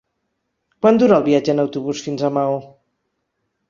[0.85, 2.61] Quant dura el viatge en autobús fins a Maó?